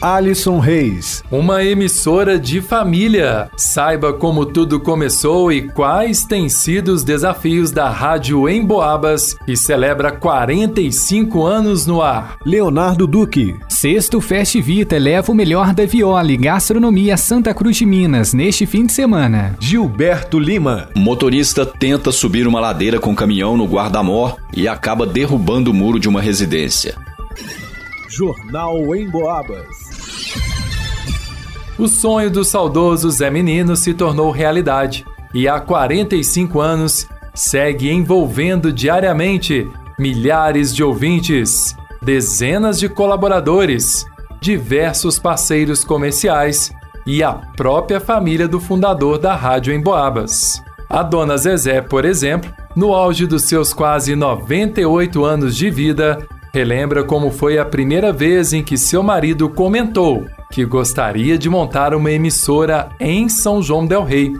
[0.00, 1.22] Alisson Reis.
[1.30, 3.50] Uma emissora de família.
[3.54, 10.10] Saiba como tudo começou e quais têm sido os desafios da Rádio Emboabas, que celebra
[10.10, 12.38] 45 anos no ar.
[12.46, 13.54] Leonardo Duque.
[13.68, 18.64] Sexto Fest Vita leva o melhor da viola e gastronomia Santa Cruz de Minas neste
[18.64, 19.54] fim de semana.
[19.60, 20.88] Gilberto Lima.
[20.96, 26.08] Motorista tenta subir uma ladeira com caminhão no Guardamor e acaba derrubando o muro de
[26.08, 26.94] uma residência.
[28.08, 29.89] Jornal em Boabas.
[31.80, 38.70] O sonho do saudoso Zé Menino se tornou realidade e há 45 anos segue envolvendo
[38.70, 39.66] diariamente
[39.98, 44.04] milhares de ouvintes, dezenas de colaboradores,
[44.42, 46.70] diversos parceiros comerciais
[47.06, 50.62] e a própria família do fundador da rádio em Boabas.
[50.86, 57.04] A dona Zezé, por exemplo, no auge dos seus quase 98 anos de vida, relembra
[57.04, 62.10] como foi a primeira vez em que seu marido comentou que gostaria de montar uma
[62.10, 64.34] emissora em São João Del Rei.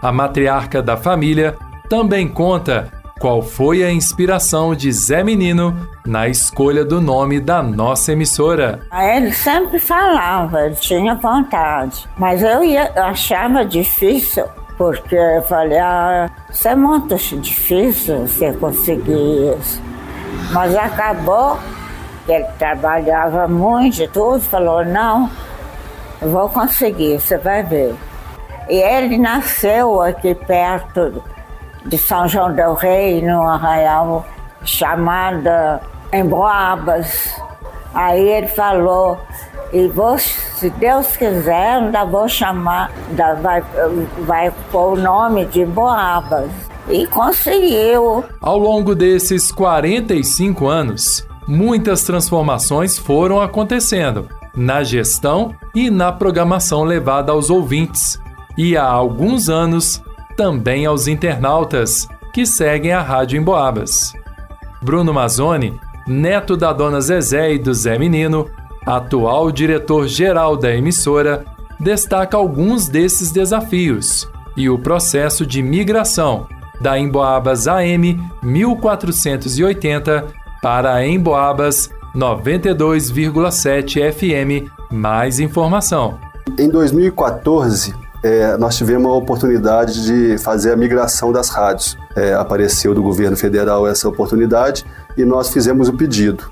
[0.00, 1.56] A matriarca da família
[1.88, 8.12] também conta qual foi a inspiração de Zé Menino na escolha do nome da nossa
[8.12, 8.80] emissora.
[8.92, 14.44] Ele sempre falava, ele tinha vontade, mas eu, ia, eu achava difícil,
[14.76, 19.82] porque eu falei, ah, isso é muito difícil você conseguir isso.
[20.52, 21.58] Mas acabou
[22.32, 25.30] ele trabalhava muito e tudo, falou, não,
[26.20, 27.94] vou conseguir, você vai ver.
[28.68, 31.22] E ele nasceu aqui perto
[31.86, 34.26] de São João del Rei, num arraial
[34.62, 35.80] chamada
[36.12, 37.34] Emboabas.
[37.94, 39.18] Aí ele falou,
[39.72, 43.62] e vou, se Deus quiser, ainda vou chamar, ainda vai,
[44.20, 46.50] vai pôr o nome de Emboabas.
[46.88, 48.24] E conseguiu.
[48.40, 57.32] Ao longo desses 45 anos, muitas transformações foram acontecendo na gestão e na programação levada
[57.32, 58.20] aos ouvintes,
[58.56, 60.02] e há alguns anos
[60.36, 64.12] também aos internautas que seguem a Rádio Emboabas.
[64.82, 68.46] Bruno Mazzoni, neto da dona Zezé e do Zé Menino,
[68.84, 71.44] atual diretor-geral da emissora,
[71.80, 76.46] destaca alguns desses desafios e o processo de migração
[76.80, 84.70] da Emboabas AM 1480 para Emboabas 92,7 FM.
[84.90, 86.18] Mais informação.
[86.58, 91.96] Em 2014, é, nós tivemos a oportunidade de fazer a migração das rádios.
[92.16, 94.84] É, apareceu do governo federal essa oportunidade
[95.16, 96.50] e nós fizemos o pedido.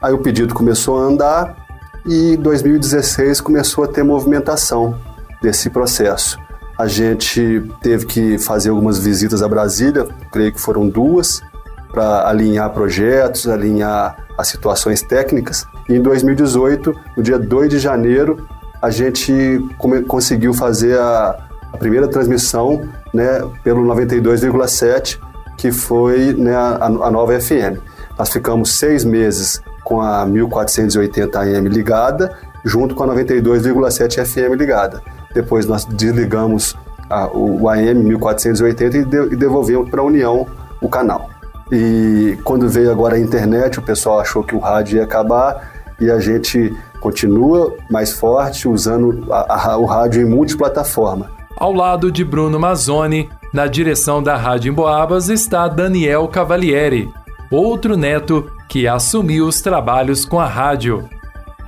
[0.00, 1.66] Aí o pedido começou a andar
[2.06, 4.94] e em 2016 começou a ter movimentação
[5.42, 6.38] desse processo.
[6.78, 11.42] A gente teve que fazer algumas visitas a Brasília, creio que foram duas,
[11.90, 15.66] para alinhar projetos, alinhar as situações técnicas.
[15.88, 18.46] E em 2018, no dia 2 de janeiro,
[18.80, 19.60] a gente
[20.06, 21.38] conseguiu fazer a,
[21.72, 25.18] a primeira transmissão né, pelo 92,7,
[25.56, 27.80] que foi né, a, a nova FM.
[28.18, 35.02] Nós ficamos seis meses com a 1480 AM ligada, junto com a 92,7 FM ligada.
[35.34, 36.76] Depois nós desligamos
[37.08, 40.46] a, o, AM 1480 e, de, e devolvemos para a União
[40.80, 41.30] o canal.
[41.70, 45.70] E quando veio agora a internet, o pessoal achou que o rádio ia acabar
[46.00, 51.30] e a gente continua mais forte usando a, a, o rádio em multiplataforma.
[51.56, 57.12] Ao lado de Bruno Mazzoni, na direção da Rádio Emboabas está Daniel Cavalieri,
[57.50, 61.08] outro neto que assumiu os trabalhos com a rádio.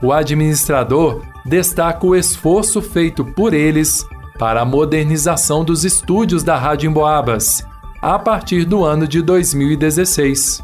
[0.03, 4.07] O administrador destaca o esforço feito por eles
[4.39, 7.65] para a modernização dos estúdios da Rádio Emboabas
[8.01, 10.63] a partir do ano de 2016.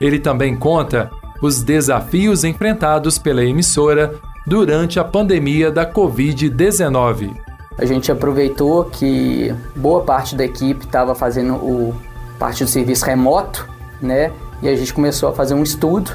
[0.00, 1.10] Ele também conta
[1.40, 4.14] os desafios enfrentados pela emissora
[4.46, 7.36] durante a pandemia da Covid-19.
[7.78, 11.94] A gente aproveitou que boa parte da equipe estava fazendo o
[12.38, 13.68] parte do serviço remoto,
[14.00, 14.32] né?
[14.62, 16.10] E a gente começou a fazer um estudo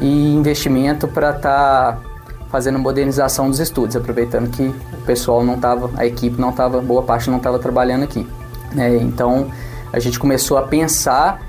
[0.00, 1.98] e investimento para estar tá
[2.48, 7.02] fazendo modernização dos estúdios, aproveitando que o pessoal não estava, a equipe não estava, boa
[7.02, 8.26] parte não estava trabalhando aqui.
[8.72, 8.96] Né?
[8.96, 9.48] Então
[9.94, 11.40] a gente começou a pensar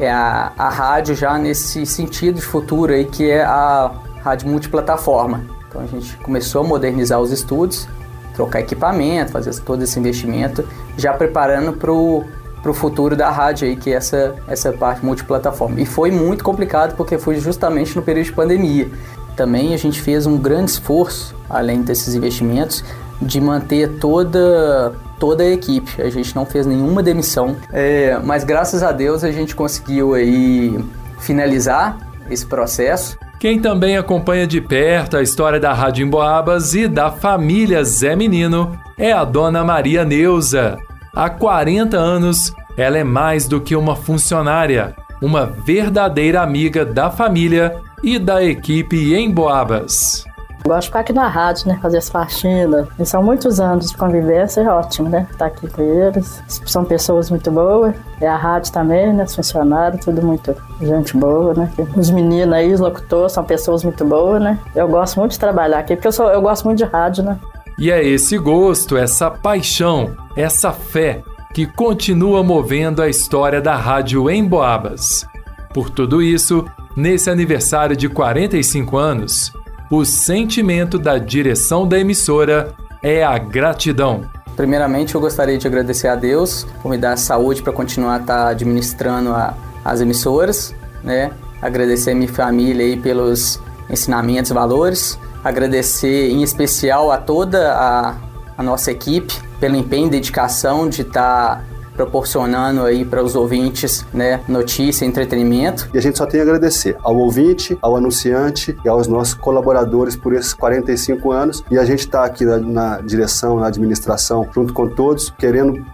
[0.00, 3.92] é, a, a rádio já nesse sentido de futuro aí, que é a
[4.24, 5.44] rádio multiplataforma.
[5.68, 7.86] Então a gente começou a modernizar os estúdios,
[8.34, 10.66] trocar equipamento, fazer todo esse investimento,
[10.96, 15.80] já preparando para o futuro da rádio aí, que é essa, essa parte multiplataforma.
[15.80, 18.90] E foi muito complicado porque foi justamente no período de pandemia.
[19.36, 22.84] Também a gente fez um grande esforço, além desses investimentos,
[23.22, 26.02] de manter toda toda a equipe.
[26.02, 30.84] A gente não fez nenhuma demissão, é, mas graças a Deus a gente conseguiu aí
[31.20, 31.96] finalizar
[32.28, 33.16] esse processo.
[33.38, 38.76] Quem também acompanha de perto a história da Rádio Emboabas e da família Zé Menino
[38.98, 40.76] é a dona Maria Neuza.
[41.14, 47.76] Há 40 anos, ela é mais do que uma funcionária, uma verdadeira amiga da família
[48.02, 50.24] e da equipe em Boabas.
[50.66, 51.78] Gosto de ficar aqui na rádio, né?
[51.82, 52.86] Fazer as faxinas.
[52.98, 55.26] E são muitos anos de convivência, é ótimo, né?
[55.30, 56.42] Estar aqui com eles.
[56.66, 57.94] São pessoas muito boas.
[58.20, 59.24] E a rádio também, né?
[59.24, 61.70] Os funcionários, tudo muito gente boa, né?
[61.96, 64.58] Os meninos aí, os locutores, são pessoas muito boas, né?
[64.74, 67.38] Eu gosto muito de trabalhar aqui, porque eu, sou, eu gosto muito de rádio, né?
[67.78, 71.22] E é esse gosto, essa paixão, essa fé
[71.52, 75.26] que continua movendo a história da rádio em Boabas.
[75.74, 76.64] Por tudo isso,
[76.96, 79.52] nesse aniversário de 45 anos,
[79.92, 84.24] o sentimento da direção da emissora é a gratidão.
[84.56, 89.34] Primeiramente, eu gostaria de agradecer a Deus por me dar saúde para continuar tá administrando
[89.34, 89.54] a,
[89.84, 90.74] as emissoras,
[91.04, 91.30] né?
[91.60, 93.60] Agradecer a minha família aí pelos
[93.90, 95.18] ensinamentos valores.
[95.44, 98.14] Agradecer em especial a toda a,
[98.56, 104.04] a nossa equipe pelo empenho e dedicação de estar tá proporcionando aí para os ouvintes,
[104.12, 105.88] né, notícia, entretenimento.
[105.92, 110.16] E a gente só tem a agradecer ao ouvinte, ao anunciante e aos nossos colaboradores
[110.16, 111.64] por esses 45 anos.
[111.70, 115.84] E a gente está aqui na, na, direção, na administração, junto com todos, querendo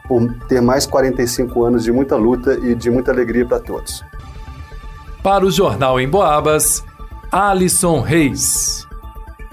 [0.48, 4.04] ter mais 45 anos de muita luta e de muita alegria para todos.
[5.22, 6.84] Para o Jornal em Boabas,
[7.30, 8.77] Alisson Reis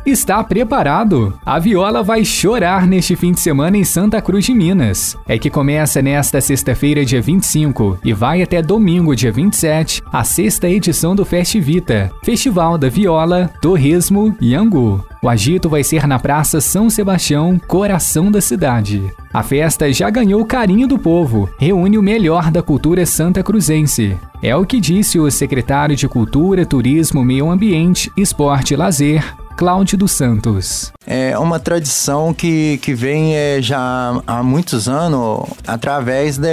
[0.06, 1.34] está preparado.
[1.46, 5.18] A Viola vai chorar neste fim de semana em Santa Cruz de Minas.
[5.28, 10.70] É que começa nesta sexta-feira, dia 25, e vai até domingo, dia 27, a sexta
[10.70, 15.04] edição do Festivita, Festival da Viola, Torresmo e Angu.
[15.22, 19.12] O agito vai ser na Praça São Sebastião, coração da cidade.
[19.34, 24.16] A festa já ganhou o carinho do povo, reúne o melhor da cultura santa cruzense.
[24.42, 29.26] É o que disse o secretário de Cultura, Turismo, Meio Ambiente, Esporte e Lazer,
[29.56, 30.92] Cláudio dos Santos.
[31.08, 36.48] É uma tradição que, que vem é, já há muitos anos através do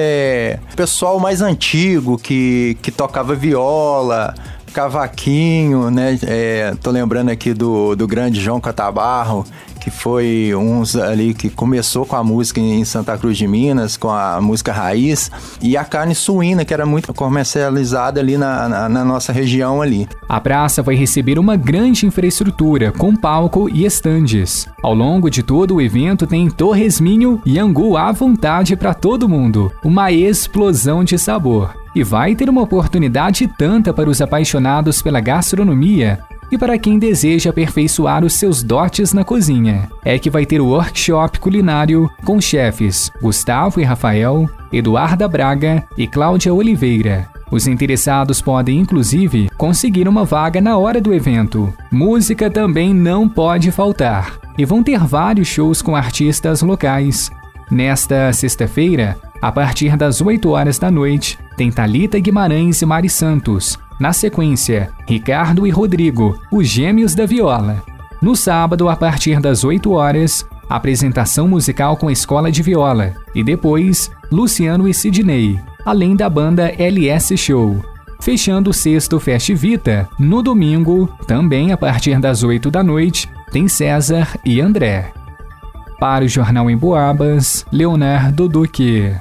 [0.77, 4.35] pessoal mais antigo que, que tocava viola,
[4.73, 6.19] cavaquinho, né?
[6.23, 9.45] É, tô lembrando aqui do, do grande João Catabarro,
[9.83, 14.09] que foi uns ali que começou com a música em Santa Cruz de Minas, com
[14.09, 15.29] a música raiz,
[15.61, 20.09] e a carne suína, que era muito comercializada ali na, na, na nossa região ali.
[20.29, 24.69] A praça vai receber uma grande infraestrutura, com palco e estandes.
[24.81, 29.73] Ao longo de todo o evento tem torresminho e angu à vontade para todo mundo.
[29.83, 31.75] Uma explosão de sabor.
[31.95, 36.21] E vai ter uma oportunidade tanta para os apaixonados pela gastronomia
[36.53, 39.89] e para quem deseja aperfeiçoar os seus dotes na cozinha.
[40.05, 46.07] É que vai ter o workshop culinário com chefes Gustavo e Rafael, Eduarda Braga e
[46.07, 47.27] Cláudia Oliveira.
[47.51, 51.73] Os interessados podem, inclusive, conseguir uma vaga na hora do evento.
[51.91, 54.39] Música também não pode faltar.
[54.57, 57.31] E vão ter vários shows com artistas locais.
[57.71, 63.79] Nesta sexta-feira, a partir das 8 horas da noite, tem Talita Guimarães e Mari Santos,
[64.03, 67.81] na sequência, Ricardo e Rodrigo, os gêmeos da viola.
[68.21, 73.15] No sábado, a partir das 8 horas, apresentação musical com a escola de viola.
[73.33, 77.81] E depois, Luciano e Sidney, além da banda LS Show.
[78.21, 84.37] Fechando o sexto Festivita, no domingo, também a partir das 8 da noite, tem César
[84.45, 85.13] e André.
[86.01, 89.15] Para o Jornal em Boabas, Leonardo Duque.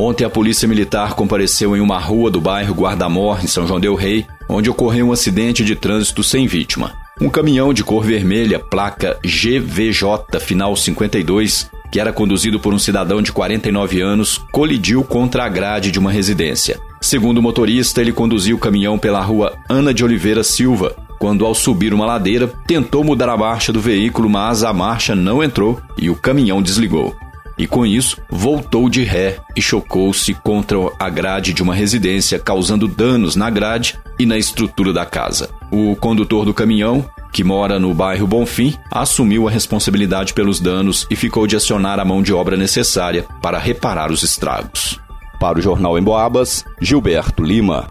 [0.00, 3.96] Ontem a polícia militar compareceu em uma rua do bairro Guardamor, em São João del
[3.96, 6.92] Rei, onde ocorreu um acidente de trânsito sem vítima.
[7.20, 13.20] Um caminhão de cor vermelha, placa GVJ final 52, que era conduzido por um cidadão
[13.20, 16.78] de 49 anos, colidiu contra a grade de uma residência.
[17.00, 21.56] Segundo o motorista, ele conduziu o caminhão pela rua Ana de Oliveira Silva, quando, ao
[21.56, 26.08] subir uma ladeira, tentou mudar a marcha do veículo, mas a marcha não entrou e
[26.08, 27.16] o caminhão desligou
[27.58, 32.86] e com isso voltou de ré e chocou-se contra a grade de uma residência, causando
[32.86, 35.50] danos na grade e na estrutura da casa.
[35.70, 41.16] O condutor do caminhão, que mora no bairro Bonfim, assumiu a responsabilidade pelos danos e
[41.16, 45.00] ficou de acionar a mão de obra necessária para reparar os estragos.
[45.40, 47.88] Para o Jornal em Boabas, Gilberto Lima.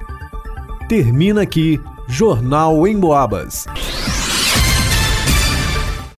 [0.88, 3.68] Termina aqui Jornal em Boabas.